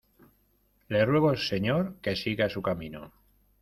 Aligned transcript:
le 0.95 1.03
ruego, 1.05 1.35
señor, 1.43 1.93
que 2.01 2.15
siga 2.25 2.49
su 2.59 2.63
camino. 2.73 3.09